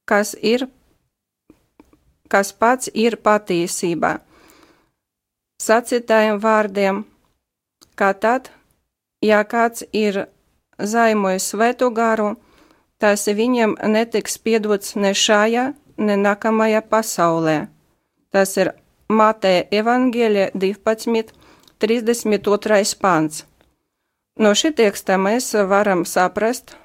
kas 0.08 0.34
ir 0.39 0.67
kas 2.34 2.50
pats 2.58 2.89
ir 2.93 3.19
patiesība. 3.22 4.17
Sacītājiem 5.62 6.39
vārdiem, 6.41 7.04
kā 8.00 8.10
tad, 8.17 8.50
ja 9.22 9.43
kāds 9.46 9.86
ir 9.93 10.26
zaimojis 10.80 11.52
svētu 11.54 11.91
garu, 11.93 12.34
tas 12.98 13.28
viņam 13.28 13.78
netiks 13.96 14.39
piedots 14.41 14.96
ne 14.96 15.13
šajā, 15.13 15.67
ne 15.98 16.15
nākamajā 16.17 16.82
pasaulē. 16.89 17.58
Tas 18.34 18.58
ir 18.58 18.74
Mateja 19.10 19.66
evaņģēlija 19.72 20.52
12, 20.56 21.34
32. 21.84 22.96
pants. 23.02 23.44
No 24.39 24.54
šī 24.58 24.74
teksta 24.74 25.20
mēs 25.22 25.52
varam 25.70 26.06
saprast, 26.10 26.76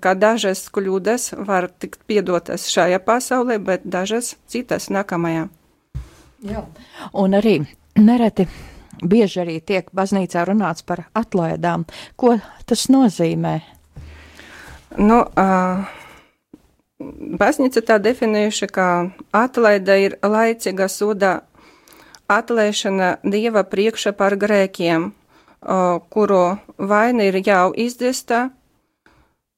ka 0.00 0.14
dažas 0.14 0.66
kļūdas 0.72 1.34
var 1.48 1.68
tikt 1.68 2.06
piedotas 2.08 2.68
šajā 2.72 3.00
pasaulē, 3.04 3.58
bet 3.58 3.84
dažas 3.84 4.36
citas 4.48 4.88
nākamajā. 4.94 5.48
Jā, 6.46 6.62
un 7.12 7.34
arī 7.36 7.58
nereti 7.98 8.46
bieži 9.02 9.42
arī 9.42 9.58
tiek 9.60 9.88
baznīcā 9.92 10.44
runāts 10.48 10.84
par 10.86 11.06
atlaidām. 11.16 11.84
Ko 12.16 12.36
tas 12.68 12.86
nozīmē? 12.92 13.58
Nu, 14.96 15.20
uh, 15.26 15.84
baznīca 17.40 17.82
tā 17.84 17.98
definējuši, 18.00 18.68
ka 18.72 18.86
atlaida 19.36 19.98
ir 20.00 20.16
laicīga 20.24 20.88
soda 20.88 21.40
atlēšana 22.28 23.16
Dieva 23.24 23.62
priekša 23.64 24.12
par 24.16 24.36
grēkiem, 24.40 25.10
kuru 26.10 26.42
vaina 26.78 27.26
ir 27.30 27.40
jau 27.46 27.72
izdesta, 27.74 28.50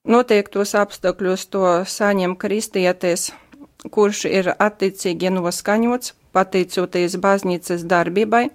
noteiktos 0.09 0.75
apstākļos 0.79 1.47
to 1.53 1.65
saņem 1.85 2.37
kristietis, 2.37 3.33
kurš 3.91 4.25
ir 4.31 4.53
attiecīgi 4.59 5.33
noskaņots, 5.35 6.15
pateicoties 6.33 7.17
baznīcas 7.21 7.85
darbībai, 7.89 8.49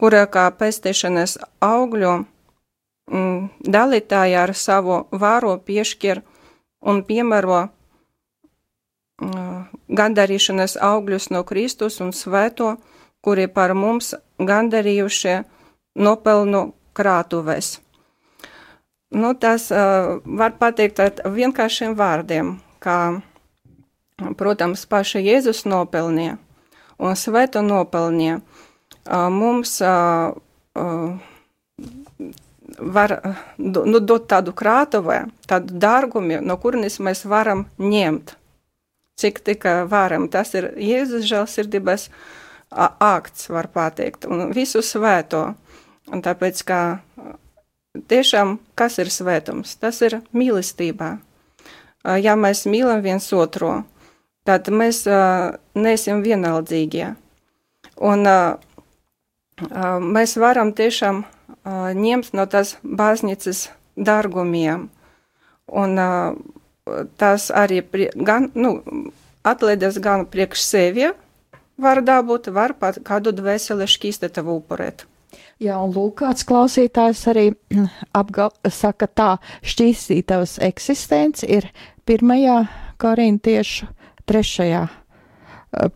kurā 0.00 0.26
kā 0.26 0.48
pestīšanas 0.50 1.38
augļu 1.60 2.14
dalītāja 3.76 4.42
ar 4.46 4.54
savu 4.56 5.04
vāro 5.10 5.56
piešķir 5.58 6.22
un 6.88 7.02
piemēro 7.06 7.68
gandarīšanas 9.88 10.76
augļus 10.80 11.30
no 11.30 11.42
Kristus 11.46 12.00
un 12.00 12.12
svēto, 12.16 12.76
kuri 13.22 13.48
par 13.48 13.74
mums 13.78 14.12
gandarījušie 14.38 15.42
nopelnu 15.94 16.72
krātuves. 16.96 17.78
Nu, 19.12 19.34
tas 19.36 19.68
uh, 19.70 20.20
var 20.24 20.56
pateikt 20.60 21.00
ar 21.04 21.18
vienkāršiem 21.34 21.92
vārdiem, 21.98 22.54
kā, 22.80 23.20
protams, 24.40 24.86
paša 24.88 25.20
Jēzus 25.20 25.66
nopelnie 25.68 26.38
un 27.02 27.18
svēto 27.18 27.62
nopelnie. 27.66 28.38
Uh, 29.02 29.28
mums 29.32 29.80
uh, 29.84 30.32
uh, 30.78 31.18
var 32.78 33.16
nu, 33.58 34.00
dot 34.00 34.28
tādu 34.30 34.54
krātuvē, 34.56 35.24
tādu 35.50 35.76
dārgumu, 35.82 36.38
no 36.40 36.56
kurienes 36.62 37.00
mēs 37.02 37.24
varam 37.28 37.66
ņemt, 37.82 38.36
cik 39.18 39.42
tikai 39.44 39.82
varam. 39.90 40.28
Tas 40.32 40.54
ir 40.54 40.70
Jēzus 40.78 41.26
žēlsirdības 41.28 42.08
akts, 42.74 43.48
var 43.52 43.68
pateikt, 43.72 44.24
un 44.24 44.52
visu 44.54 44.82
svēto. 44.84 45.52
Un 46.12 46.22
tāpēc, 46.24 46.62
kā 46.66 46.80
tiešām, 48.08 48.56
kas 48.74 48.98
ir 48.98 49.10
svētums? 49.12 49.76
Tas 49.80 50.00
ir 50.02 50.20
mīlestībā. 50.34 51.16
Ja 52.22 52.34
mēs 52.36 52.64
mīlam 52.66 53.02
viens 53.04 53.28
otru, 53.32 53.84
tad 54.48 54.68
mēs 54.72 55.04
neesam 55.78 56.24
vienaldzīgie. 56.24 57.12
Un 58.02 58.26
mēs 60.16 60.36
varam 60.40 60.72
tiešām 60.74 61.22
ņemt 62.02 62.32
no 62.34 62.46
tās 62.50 62.76
baznīcas 62.82 63.68
dārgumiem. 63.96 64.88
Un 65.70 65.98
tas 67.16 67.50
arī 67.54 67.84
gan, 68.18 68.50
nu, 68.58 68.80
atlaides 69.46 70.00
gan 70.02 70.26
priekš 70.26 70.64
sevi 70.66 71.12
var 71.76 72.02
dabūt, 72.04 72.50
var 72.52 72.76
pat 72.78 73.00
kādu 73.06 73.32
dvēseli 73.36 73.88
šķīstetavu 73.88 74.58
upurēt. 74.60 75.06
Jā, 75.62 75.78
un 75.78 75.92
lūk, 75.94 76.18
kāds 76.22 76.46
klausītājs 76.48 77.22
arī 77.30 77.46
apgal, 78.20 78.52
saka 78.68 79.08
tā, 79.08 79.30
šķīstītavas 79.62 80.58
eksistence 80.66 81.46
ir 81.46 81.68
pirmajā 82.08 82.64
korintiešu 83.02 83.88
trešajā, 84.28 84.82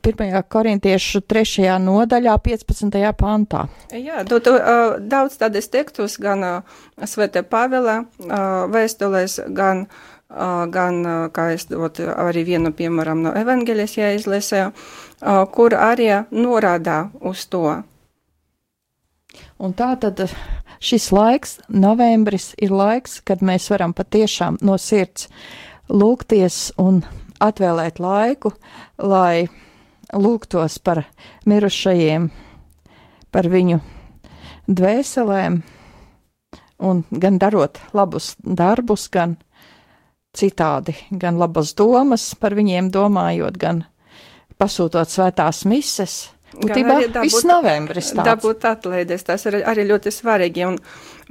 pirmajā 0.07 0.43
korintiešu 0.51 1.23
trešajā 1.29 1.77
nodaļā, 1.83 2.37
15. 2.47 2.99
pantā. 3.19 3.67
Jā, 3.93 4.23
tu, 4.29 4.39
tu, 4.41 4.55
uh, 4.57 4.97
daudz 5.03 5.39
tādas 5.41 5.69
tekstus 5.73 6.17
gan 6.23 6.47
uh, 6.47 6.77
Svete 7.05 7.43
Pāvela 7.47 8.05
uh, 8.05 8.67
vēstulēs, 8.73 9.41
gan 9.51 9.87
Uh, 9.87 10.16
gan, 10.29 11.03
kā 11.33 11.51
es 11.55 11.69
dotu 11.71 12.09
arī 12.11 12.43
vienu 12.49 12.73
piemēram 12.75 13.21
no 13.23 13.35
evangeļas, 13.39 13.99
ja 13.99 14.15
izlēsēju, 14.17 14.73
uh, 14.73 15.45
kur 15.55 15.77
arī 15.79 16.09
norādā 16.35 17.05
uz 17.21 17.45
to, 17.53 17.69
Un 19.59 19.73
tā 19.73 19.95
tad 20.01 20.21
šis 20.85 21.11
laiks, 21.15 21.57
novembris, 21.73 22.51
ir 22.61 22.73
laiks, 22.75 23.21
kad 23.25 23.41
mēs 23.45 23.71
varam 23.73 23.95
patiešām 23.97 24.59
no 24.65 24.77
sirds 24.81 25.31
lūgties 25.89 26.75
un 26.81 27.03
atvēlēt 27.41 28.01
laiku, 28.03 28.53
lai 28.99 29.47
lūgtos 30.13 30.79
par 30.85 31.05
mirušajiem 31.49 32.29
par 33.33 33.49
viņu 33.53 33.81
dvēselēm, 34.69 35.59
un 36.85 37.03
gan 37.11 37.41
darot 37.41 37.81
labus 37.97 38.35
darbus, 38.43 39.09
gan 39.09 39.37
citādi, 40.37 40.95
gan 41.11 41.41
labas 41.41 41.75
domas 41.77 42.31
par 42.41 42.57
viņiem 42.59 42.91
domājot, 42.95 43.59
gan 43.61 43.85
pasūtot 44.61 45.11
svētās 45.13 45.65
mises. 45.69 46.17
Būtībā 46.57 47.01
viss 47.21 47.45
novembris 47.45 48.13
tāds. 48.15 48.29
Dabūt 48.31 48.65
atlaides, 48.69 49.25
tas 49.27 49.45
ir 49.49 49.61
arī 49.67 49.85
ļoti 49.91 50.13
svarīgi, 50.15 50.65
un, 50.69 50.79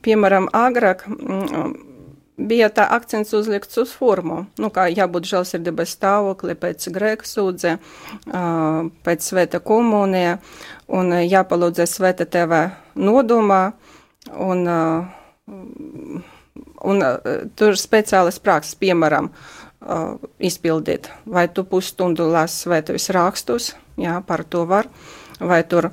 piemēram, 0.05 0.51
agrāk 0.53 1.05
mm, 1.09 1.71
bija 2.37 2.69
tā 2.73 2.85
akcents 2.93 3.33
uzlikts 3.33 3.79
uz 3.81 3.93
formu, 3.95 4.43
nu, 4.61 4.69
kā 4.73 4.87
jābūt 4.91 5.29
žēlsirdības 5.31 5.95
stāvokli 5.97 6.57
pēc 6.59 6.89
grēka 6.93 7.27
sūdze, 7.27 7.77
pēc 9.07 9.29
svēta 9.29 9.61
komunija, 9.63 10.37
un 10.91 11.15
jāpalūdzē 11.23 11.87
svēta 11.89 12.27
teva 12.29 12.67
nodomā, 12.99 13.63
un 14.35 14.67
Un 16.83 17.03
tur 17.55 17.77
speciālas 17.79 18.39
prakses, 18.43 18.75
piemēram, 18.79 19.29
izpildīt, 20.41 21.09
vai 21.29 21.45
tu 21.47 21.63
pusstundu 21.67 22.27
lasi 22.31 22.65
svētos 22.65 23.09
rakstus, 23.13 23.73
jā, 24.01 24.17
par 24.25 24.43
to 24.43 24.65
var, 24.65 24.89
vai 25.39 25.61
tur 25.63 25.91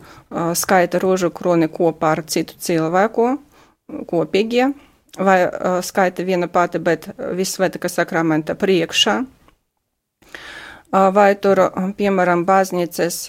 skaita 0.57 1.01
rožu 1.03 1.31
kroni 1.35 1.69
kopā 1.69 2.15
ar 2.17 2.25
citu 2.25 2.57
cilvēku, 2.59 3.37
kopīgie, 4.09 4.73
vai 5.19 5.39
skaita 5.85 6.25
viena 6.25 6.49
pati, 6.49 6.81
bet 6.81 7.11
visvētika 7.37 7.91
sakramenta 7.93 8.57
priekšā, 8.57 9.21
vai 10.93 11.31
tur, 11.41 11.67
piemēram, 11.99 12.47
baznīcas, 12.49 13.27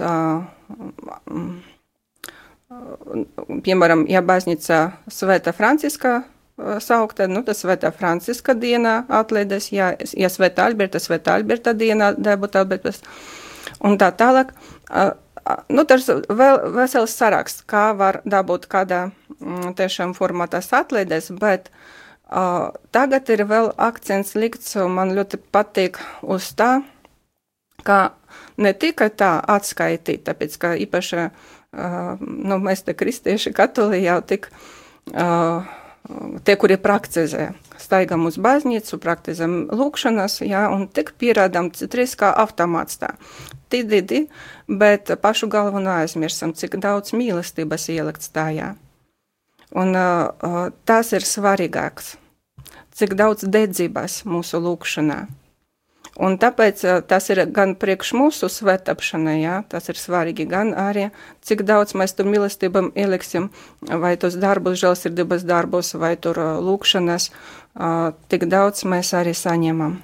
piemēram, 3.63 4.05
ja 4.09 4.21
baznīca 4.25 4.83
Svēta 5.11 5.53
Franciska 5.55 6.21
saukta, 6.57 7.27
nu, 7.27 7.41
tas 7.45 7.63
Svētā 7.63 7.91
Franciska 7.95 8.53
dienā 8.57 9.03
atlaides, 9.09 9.71
ja, 9.73 9.93
ja 10.17 10.29
Svētā 10.29 10.67
Alberta, 10.69 11.01
Svētā 11.01 11.37
Alberta 11.39 11.73
dienā 11.73 12.13
debut 12.17 12.55
Albertas, 12.55 13.01
un 13.81 13.97
tā 14.01 14.11
tālāk. 14.17 14.53
Nu, 15.73 15.83
tas 15.83 16.05
vēl 16.07 16.61
vesels 16.77 17.17
saraksts, 17.17 17.65
kā 17.67 17.89
var 17.99 18.21
dabūt 18.23 18.69
kādā 18.71 19.09
mm, 19.41 19.73
tiešām 19.75 20.13
formātās 20.15 20.69
atlaides, 20.71 21.33
bet 21.35 21.67
uh, 21.67 22.69
tagad 22.95 23.27
ir 23.33 23.43
vēl 23.49 23.73
akcents 23.75 24.37
likts, 24.39 24.77
man 24.87 25.11
ļoti 25.17 25.41
patīk 25.51 25.99
uz 26.23 26.53
tā, 26.55 26.77
ka 27.83 27.99
ne 28.55 28.71
tikai 28.71 29.09
tā 29.19 29.33
atskaitīt, 29.51 30.23
tāpēc, 30.29 30.55
ka 30.61 30.73
īpaši, 30.85 31.27
uh, 31.27 32.23
nu, 32.23 32.61
mēs 32.63 32.87
te 32.87 32.95
kristieši 32.95 33.51
katoli 33.57 34.05
jau 34.05 34.21
tik 34.23 34.47
uh, 34.47 35.67
tie, 36.43 36.55
kuri 36.59 36.77
praktizē. 36.81 37.53
Staigam 37.79 38.27
uz 38.29 38.37
baznīcu, 38.39 38.99
praktizējam 39.01 39.67
lūkšanas, 39.75 40.39
jā, 40.47 40.67
un 40.71 40.87
tik 40.87 41.13
pierādām 41.19 41.71
citreiz 41.75 42.15
kā 42.19 42.31
automāts 42.43 42.99
tā. 43.01 43.13
Tididi, 43.73 44.27
bet 44.69 45.11
pašu 45.21 45.49
galveno 45.51 45.97
aizmirsam, 46.03 46.53
cik 46.55 46.77
daudz 46.83 47.15
mīlestības 47.17 47.89
ielikts 47.91 48.31
tajā. 48.35 48.73
Un 49.73 49.97
uh, 49.97 50.69
tas 50.85 51.11
ir 51.17 51.25
svarīgāks, 51.25 52.13
cik 52.93 53.15
daudz 53.17 53.47
dedzības 53.49 54.21
mūsu 54.29 54.61
lūkšanā. 54.61 55.23
Un 56.21 56.37
tāpēc 56.37 56.83
tas 57.09 57.29
ir 57.33 57.41
gan 57.49 57.73
priekš 57.79 58.11
mūsu 58.13 58.45
svētapšanai, 58.51 59.39
jā, 59.41 59.55
tas 59.69 59.89
ir 59.89 59.97
svarīgi, 59.97 60.45
gan 60.45 60.75
arī, 60.77 61.07
cik 61.41 61.65
daudz 61.65 61.95
mēs 61.97 62.13
tur 62.13 62.29
mīlestībam 62.29 62.91
ieliksim, 62.93 63.49
vai 63.81 64.13
tos 64.21 64.37
darbus, 64.37 64.77
žēlsirdības 64.83 65.45
darbus, 65.49 65.95
vai 65.97 66.13
tur 66.21 66.37
lūkšanas, 66.37 67.31
tik 68.29 68.45
daudz 68.45 68.85
mēs 68.85 69.13
arī 69.17 69.33
saņemam. 69.33 69.97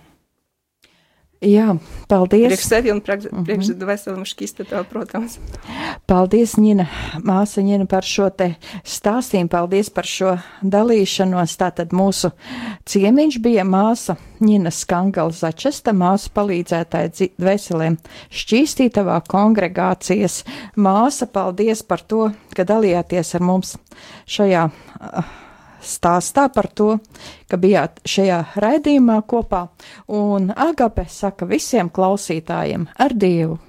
Jā, 1.40 1.72
paldies. 2.12 2.50
Priekš 2.52 2.66
sevi 2.68 2.92
un 2.92 3.00
priekš, 3.00 3.30
uh 3.32 3.46
-huh. 3.48 3.86
veselam 3.88 4.26
šķistatā, 4.28 4.84
protams. 4.84 5.40
Paldies, 6.06 6.58
Ņina, 6.58 6.86
māsa 7.24 7.64
Ņina, 7.64 7.86
par 7.88 8.04
šo 8.04 8.30
te 8.30 8.56
stāstījumu, 8.84 9.48
paldies 9.48 9.90
par 9.90 10.04
šo 10.04 10.38
dalīšanos. 10.62 11.56
Tātad 11.58 11.96
mūsu 11.96 12.32
ciemiņš 12.86 13.40
bija 13.40 13.64
māsa 13.64 14.18
Ņina 14.42 14.72
Skangala 14.72 15.32
Začesta, 15.32 15.94
māsa 15.94 16.30
palīdzētāja 16.36 17.30
dvēselēm 17.40 17.98
šķīstītavā 18.32 19.22
kongregācijas. 19.28 20.44
Māsa, 20.76 21.26
paldies 21.26 21.84
par 21.84 22.02
to, 22.02 22.32
ka 22.56 22.64
dalījāties 22.64 23.36
ar 23.36 23.42
mums 23.42 23.78
šajā. 24.28 24.70
Uh, 25.00 25.49
stāstā 25.82 26.48
par 26.54 26.70
to, 26.74 26.98
ka 27.50 27.58
bijāt 27.58 28.02
šajā 28.08 28.42
raidījumā 28.60 29.22
kopā, 29.30 29.66
un 30.08 30.52
Agape 30.56 31.08
saka 31.10 31.48
visiem 31.50 31.90
klausītājiem 31.90 32.88
ar 33.00 33.16
Dievu! 33.16 33.60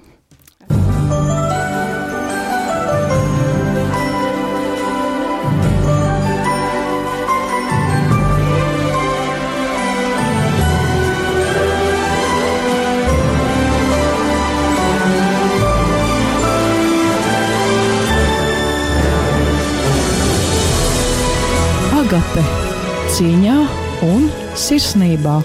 Agape 22.11 22.41
cīņā 23.15 23.53
un 24.03 24.25
sirsnībā. 24.59 25.37